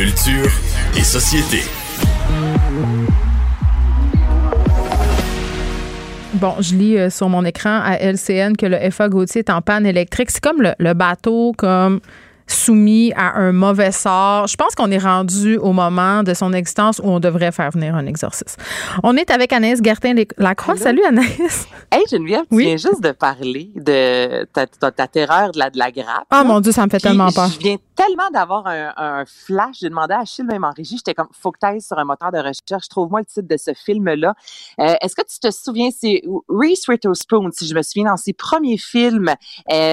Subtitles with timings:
[0.00, 0.50] Culture
[0.96, 1.58] et société.
[6.32, 9.60] Bon, je lis euh, sur mon écran à LCN que le FA Gauthier est en
[9.60, 10.30] panne électrique.
[10.30, 12.00] C'est comme le, le bateau, comme
[12.46, 14.46] soumis à un mauvais sort.
[14.46, 17.94] Je pense qu'on est rendu au moment de son existence où on devrait faire venir
[17.94, 18.60] un exorcisme.
[19.02, 20.76] On est avec Anaïs Gertin-Lacroix.
[20.76, 21.66] Salut Anaïs.
[21.92, 25.76] Hey Geneviève, tu viens juste de parler de ta, ta, ta terreur de la, de
[25.76, 26.28] la grappe.
[26.32, 27.48] Oh mon Dieu, ça me fait tellement peur.
[27.48, 29.78] Je viens tellement d'avoir un, un, flash.
[29.80, 32.32] J'ai demandé à Achille, même en régie, j'étais comme, faut que tu sur un moteur
[32.32, 32.88] de recherche.
[32.88, 34.34] Trouve-moi le titre de ce film-là.
[34.80, 38.32] Euh, Est-ce que tu te souviens, c'est Reese Witherspoon, si je me souviens, dans ses
[38.32, 39.34] premiers films, euh,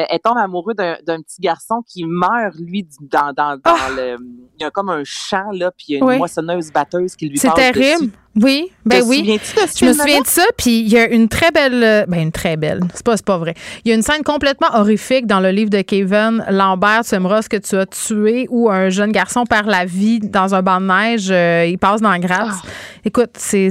[0.09, 3.93] elle tombe amoureux d'un petit garçon qui meurt, lui, dans, dans, dans oh.
[3.95, 4.17] le...
[4.59, 6.17] Il y a comme un champ, là, puis il y a une oui.
[6.17, 8.07] moissonneuse batteuse qui lui C'est terrible.
[8.07, 8.11] Dessus.
[8.41, 9.39] Oui, ben oui.
[9.75, 12.55] Je me souviens de ça, puis il y a une très belle, ben une très
[12.55, 13.55] belle, c'est pas, pas vrai.
[13.83, 17.41] Il y a une scène complètement horrifique dans le livre de Kevin Lambert, tu aimeras
[17.41, 20.79] ce que tu as tué, où un jeune garçon perd la vie dans un banc
[20.79, 22.55] de neige, euh, il passe dans la gratte.
[22.63, 22.67] Oh.
[23.05, 23.69] Écoute, c'est...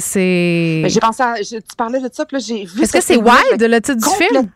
[0.82, 2.82] Ben, j'ai pensé à, je, tu parlais de ça, puis là, j'ai vu...
[2.82, 4.48] Est-ce que c'est Wild, le titre du film?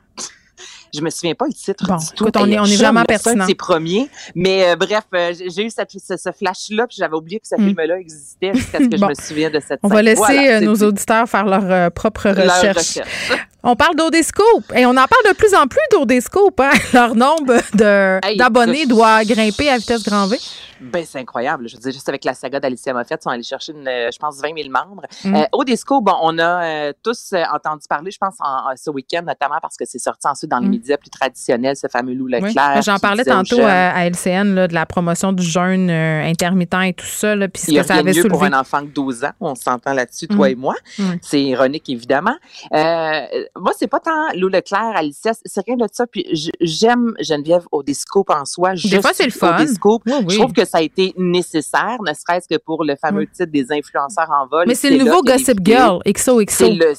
[0.94, 2.24] Je me souviens pas du titre bon, du tout.
[2.24, 3.44] Écoute, on est, on est vraiment pertinent.
[3.46, 4.08] C'est premier.
[4.34, 7.54] Mais euh, bref, euh, j'ai eu cette, ce, ce flash-là, puis j'avais oublié que ce
[7.60, 7.66] mm.
[7.66, 9.06] film-là existait jusqu'à ce que bon.
[9.06, 9.96] je me souvienne de cette On scène.
[9.96, 12.76] va laisser voilà, euh, nos auditeurs faire leur euh, propre recherche.
[12.76, 13.08] recherche.
[13.62, 16.60] on parle d'Odescope et on en parle de plus en plus d'Odescope.
[16.60, 16.70] Hein?
[16.92, 20.38] Leur nombre d'abonnés hey, doit grimper à vitesse grand V.
[20.80, 21.68] Ben, c'est incroyable.
[21.68, 24.18] Je veux dire, juste avec la saga d'Alicia Moffett, ils sont allés chercher, une, je
[24.18, 25.02] pense, 20 000 membres.
[25.24, 25.34] Mm.
[25.34, 28.90] Euh, Odesco, bon, on a euh, tous euh, entendu parler, je pense, en, en, ce
[28.90, 30.70] week-end, notamment parce que c'est sorti ensuite dans les mm.
[30.70, 32.76] médias plus traditionnels, ce fameux Lou Leclerc.
[32.76, 32.82] Oui.
[32.82, 36.94] J'en parlais tantôt à, à, LCN, là, de la promotion du jeûne euh, intermittent et
[36.94, 38.30] tout ça, là, puis ce que ça avait mieux soulevé.
[38.30, 40.52] pour un enfant de 12 ans, on s'entend là-dessus, toi mm.
[40.52, 40.74] et moi.
[41.20, 42.36] C'est ironique, évidemment.
[43.56, 46.06] Moi, c'est pas tant Lou Leclerc, Alicia, c'est rien de ça.
[46.06, 46.26] Puis
[46.60, 48.74] j'aime Geneviève Odescope en soi.
[48.74, 49.56] Des fois, c'est le fun.
[49.56, 50.02] Odescope.
[50.06, 50.34] Oui, oui.
[50.34, 53.72] Je trouve que ça a été nécessaire, ne serait-ce que pour le fameux titre des
[53.72, 54.64] influenceurs en vol.
[54.66, 56.44] Mais c'est le nouveau Gossip Girl, XOXO.
[56.48, 56.94] C'est le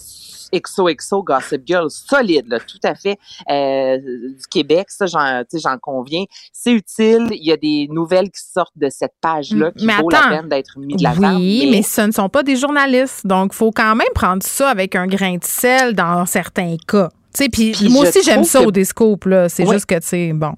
[0.54, 3.18] XOXO Gossip Girl solide, là, tout à fait
[3.50, 6.24] euh, du Québec, ça j'en conviens.
[6.54, 10.10] C'est utile, il y a des nouvelles qui sortent de cette page-là qui mais vaut
[10.12, 11.36] attends, la peine d'être mis de l'avant.
[11.36, 11.78] Oui, mais...
[11.78, 14.96] mais ce ne sont pas des journalistes, donc il faut quand même prendre ça avec
[14.96, 17.10] un grain de sel dans certains cas.
[17.52, 18.66] Puis moi aussi j'aime ça que...
[18.66, 19.50] au Descope, là.
[19.50, 19.74] C'est oui.
[19.74, 20.54] juste que, tu sais, bon.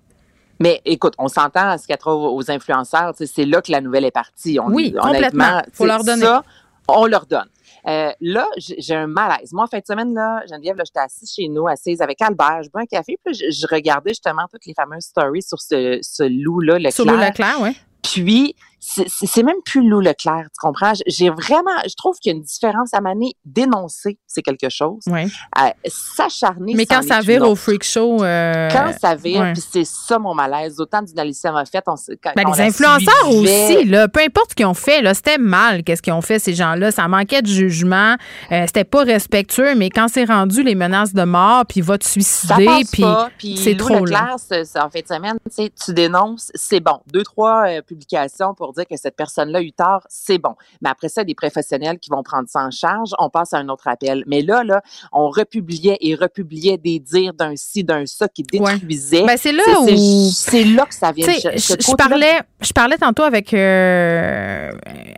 [0.60, 3.82] Mais écoute, on s'entend à ce qu'il y a aux influenceurs, c'est là que la
[3.82, 4.60] nouvelle est partie.
[4.60, 5.62] On, oui, complètement.
[5.74, 6.22] faut leur donner.
[6.22, 6.44] Ça,
[6.88, 7.48] on leur donne.
[7.86, 9.52] Euh, là, j'ai un malaise.
[9.52, 12.64] Moi, en fin de semaine, là, Geneviève, là, j'étais assise chez nous, assise avec Albert,
[12.64, 16.00] je bois un café, puis je, je, regardais justement toutes les fameuses stories sur ce,
[16.02, 16.94] ce loup-là, Leclerc.
[16.94, 17.78] Sur Lou Leclerc, oui.
[18.02, 18.56] Puis,
[18.86, 20.94] c'est même plus Lou Leclerc, tu comprends?
[21.08, 23.34] J'ai vraiment, je trouve qu'il y a une différence à maner.
[23.46, 25.04] Dénoncer, c'est quelque chose.
[25.08, 25.32] Oui.
[25.60, 26.74] Euh, S'acharner.
[26.76, 28.24] Mais quand ça vire au freak show.
[28.24, 29.54] Euh, quand ça vire, ouais.
[29.54, 30.80] puis c'est ça mon malaise.
[30.80, 31.96] Autant d'une Alicia Moffett, on
[32.36, 36.02] ben, Les influenceurs aussi, là, peu importe ce qu'ils ont fait, là, c'était mal qu'est-ce
[36.02, 36.92] qu'ils ont fait, ces gens-là.
[36.92, 38.16] Ça manquait de jugement.
[38.52, 42.06] Euh, c'était pas respectueux, mais quand c'est rendu les menaces de mort, puis va te
[42.06, 44.06] suicider, puis c'est trop.
[44.06, 44.36] Leclerc,
[44.76, 47.00] en fin de semaine, tu dénonces, c'est bon.
[47.12, 50.56] Deux, trois euh, publications pour dire que cette personne-là a eu tort, c'est bon.
[50.82, 53.70] Mais après ça, des professionnels qui vont prendre ça en charge, on passe à un
[53.70, 54.24] autre appel.
[54.28, 59.22] Mais là, là, on republiait et republiait des dires d'un ci, d'un ça qui détruisait.
[59.22, 59.28] Ouais.
[59.28, 61.28] Ben c'est là où c'est là que ça vient.
[61.28, 64.72] Je, je, je parlais, je parlais tantôt avec euh,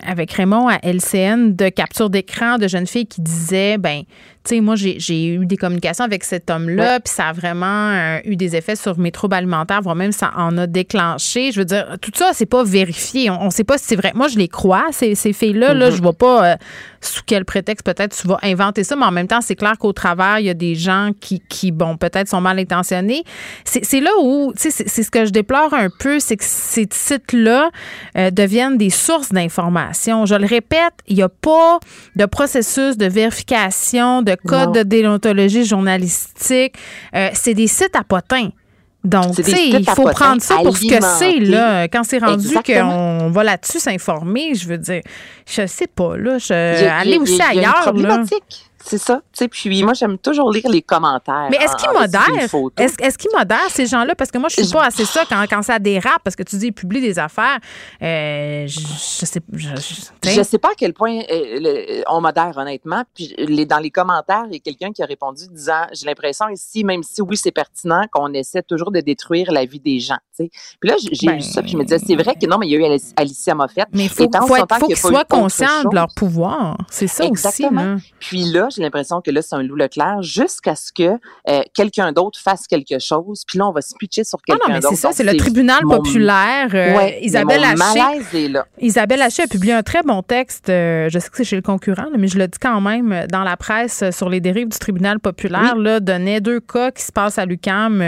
[0.06, 4.04] avec Raymond à LCN de capture d'écran de jeunes filles qui disaient, ben
[4.46, 8.20] tu sais, moi, j'ai eu des communications avec cet homme-là, puis ça a vraiment euh,
[8.26, 11.52] eu des effets sur mes troubles alimentaires, voire même ça en a déclenché.
[11.52, 13.30] Je veux dire, tout ça, c'est pas vérifié.
[13.32, 14.12] On ne sait pas si c'est vrai.
[14.14, 15.74] Moi, je les crois, ces, ces filles-là.
[15.74, 15.80] Mm -hmm.
[15.80, 16.56] là, je vois pas euh,
[17.08, 19.94] sous quel prétexte peut-être tu vas inventer ça, mais en même temps, c'est clair qu'au
[19.94, 23.24] travers, il y a des gens qui, qui bon, peut-être sont mal intentionnés.
[23.64, 26.88] C'est là où, tu sais, c'est ce que je déplore un peu, c'est que ces
[26.92, 27.70] sites-là
[28.18, 30.26] euh, deviennent des sources d'information.
[30.26, 31.80] Je le répète, il n'y a pas
[32.16, 34.72] de processus de vérification, de code non.
[34.72, 36.76] de déontologie journalistique.
[37.16, 38.50] Euh, c'est des sites à potins.
[39.06, 41.88] Donc, tu sais, il faut prendre ça pour ce que c'est, là.
[41.88, 45.02] Quand c'est rendu qu'on va là-dessus s'informer, je veux dire,
[45.48, 46.38] je sais pas, là.
[46.38, 48.24] Je, aller aussi il y a ailleurs, là.
[48.84, 49.22] C'est ça.
[49.32, 51.48] Tu sais, puis moi, j'aime toujours lire les commentaires.
[51.50, 52.74] Mais est-ce qu'ils modèrent?
[52.78, 54.16] Est-ce est qu'ils modèrent, ces gens-là?
[54.16, 56.56] Parce que moi, je suis pas assez ça quand, quand ça dérape, parce que tu
[56.58, 57.60] dis, ils publient des affaires.
[58.02, 62.22] Euh, je, je, sais je, je, je, sais pas à quel point euh, le, on
[62.22, 63.04] modère, honnêtement.
[63.14, 66.48] Puis les, dans les commentaires, il y a quelqu'un qui a répondu disant, j'ai l'impression
[66.50, 70.18] ici, même si oui, c'est pertinent, qu'on essaie toujours de détruire la vie des gens.
[70.32, 70.50] sais.
[70.80, 72.68] Puis là, j'ai ben, lu ça, puis je me disais, c'est vrai que non, mais
[72.68, 73.88] il y a eu Alicia Moffett.
[73.94, 76.78] Mais il faut, faut, faut qu'ils soient conscients de leur pouvoir.
[76.90, 77.96] C'est ça Exactement.
[77.96, 78.14] aussi.
[78.20, 81.20] Puis là, j'ai l'impression que là, c'est un loup Leclerc jusqu'à ce que
[81.50, 83.44] euh, quelqu'un d'autre fasse quelque chose.
[83.48, 84.70] Puis là, on va se pitcher sur quelqu'un d'autre.
[84.70, 86.70] Non, non, mais c'est ça, c'est le tribunal populaire.
[86.74, 88.52] Euh, ouais, Isabelle Haché.
[88.80, 90.70] Isabelle Haché a publié un très bon texte.
[90.70, 93.44] Euh, je sais que c'est chez le concurrent, mais je le dis quand même dans
[93.44, 95.76] la presse sur les dérives du tribunal populaire.
[95.76, 98.00] Là, donnait deux cas qui se passent à l'UCAM,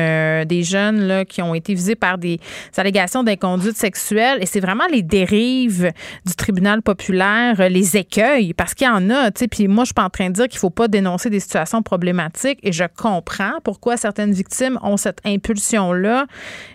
[0.45, 2.39] des jeunes là, qui ont été visés par des
[2.77, 4.39] allégations d'inconduite sexuelle.
[4.41, 5.91] Et c'est vraiment les dérives
[6.25, 9.31] du tribunal populaire, les écueils, parce qu'il y en a.
[9.31, 11.81] Puis moi, je suis pas en train de dire qu'il faut pas dénoncer des situations
[11.81, 16.25] problématiques et je comprends pourquoi certaines victimes ont cette impulsion-là,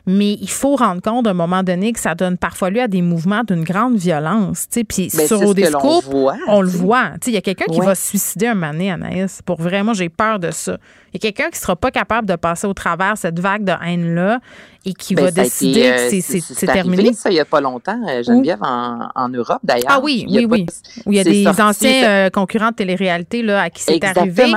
[0.07, 2.89] mais il faut rendre compte à un moment donné que ça donne parfois lieu à
[2.89, 4.67] des mouvements d'une grande violence.
[4.89, 6.05] Puis ben, sur Odescope,
[6.49, 7.13] on le voit.
[7.27, 9.43] Il y a quelqu'un qui va se suicider un moment Anaïs.
[9.45, 10.79] Pour vraiment, j'ai peur de ça.
[11.13, 13.73] Il y a quelqu'un qui sera pas capable de passer au travers cette vague de
[13.85, 14.41] haine-là
[14.85, 17.13] et qui ben, va décider que euh, c'est terminé.
[17.13, 19.87] ça il n'y a pas longtemps, euh, Geneviève, en, en, Europe d'ailleurs.
[19.89, 20.67] Ah oui, oui, oui.
[21.07, 24.53] Où il y a des anciens euh, concurrents de télé-réalité là, à qui c'est arrivé.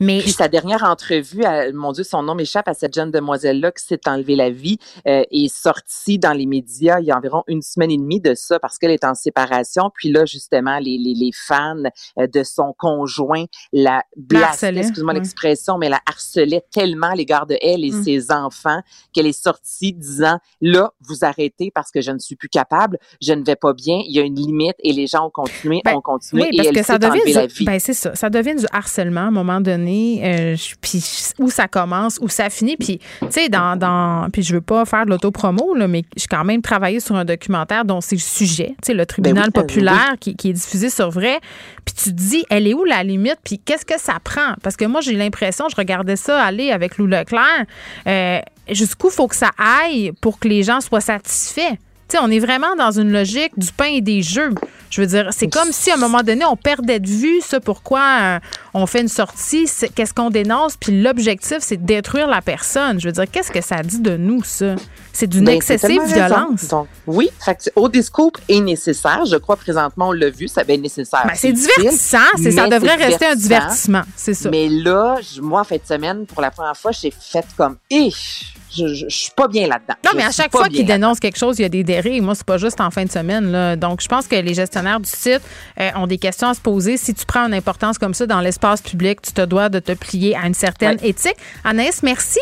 [0.00, 1.42] Mais Puis sa dernière entrevue,
[1.74, 5.22] mon Dieu, son nom m'échappe à cette jeune demoiselle-là qui s'est enlevée la vie, euh,
[5.30, 8.58] est sortie dans les médias il y a environ une semaine et demie de ça
[8.58, 9.90] parce qu'elle est en séparation.
[9.94, 11.82] Puis là, justement, les, les, les fans
[12.16, 17.84] de son conjoint la blastaient, excuse-moi l'expression, mais la harcelait tellement à l'égard de elle
[17.84, 18.02] et mm.
[18.02, 18.80] ses enfants
[19.12, 23.32] qu'elle est sortie disant là, vous arrêtez parce que je ne suis plus capable, je
[23.32, 25.96] ne vais pas bien, il y a une limite et les gens ont continué, ben,
[25.96, 27.64] ont continué et elle que ça devient la vie.
[27.64, 31.02] Ben c'est ça, ça devient du harcèlement à un moment donné, euh, puis
[31.38, 34.84] où ça commence, où ça finit, puis tu sais dans, dans puis je veux pas
[34.84, 38.20] faire de l'autopromo là, mais j'ai quand même travaillé sur un documentaire dont c'est le
[38.20, 41.40] sujet, tu sais le tribunal ben populaire Qui, qui, est diffusé sur vrai,
[41.84, 44.54] puis tu te dis elle est où la limite, puis qu'est-ce que ça prend?
[44.62, 47.64] Parce que moi j'ai l'impression, je regardais ça aller avec Lou Leclerc.
[48.06, 48.40] Euh,
[48.70, 51.76] jusqu'où faut que ça aille pour que les gens soient satisfaits?
[52.16, 54.50] Sais, on est vraiment dans une logique du pain et des jeux.
[54.90, 57.56] Je veux dire, c'est comme si à un moment donné, on perdait de vue ce
[57.56, 58.38] pourquoi euh,
[58.72, 62.98] on fait une sortie, qu'est-ce qu'on dénonce, puis l'objectif, c'est de détruire la personne.
[63.00, 64.76] Je veux dire, qu'est-ce que ça dit de nous, ça?
[65.12, 66.72] C'est d'une ben, excessive violence.
[67.06, 67.28] oui,
[67.74, 69.24] au discours est nécessaire.
[69.26, 71.24] Je crois présentement, on l'a vu, ça va être nécessaire.
[71.26, 74.48] Ben, c'est divertissant, ça devrait rester un divertissement, c'est ça.
[74.48, 78.54] Mais là, moi, en fin de semaine, pour la première fois, j'ai fait comme, ich,
[78.76, 79.94] je, je, suis pas bien là-dedans.
[80.04, 82.22] Non, mais à chaque fois qu'ils dénoncent quelque chose, il y a des dérives.
[82.22, 83.50] Moi, c'est pas juste en fin de semaine.
[83.50, 83.76] Là.
[83.76, 85.40] Donc, je pense que les gestionnaires du site
[85.80, 86.96] euh, ont des questions à se poser.
[86.96, 89.92] Si tu prends une importance comme ça dans l'espace public, tu te dois de te
[89.92, 91.36] plier à une certaine éthique.
[91.64, 92.40] Anaïs, merci.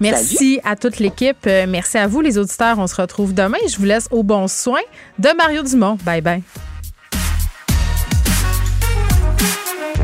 [0.00, 1.46] Merci à toute l'équipe.
[1.46, 2.78] Euh, merci à vous, les auditeurs.
[2.78, 3.58] On se retrouve demain.
[3.68, 4.80] Je vous laisse au bon soin
[5.18, 5.98] de Mario Dumont.
[6.04, 6.42] Bye bye.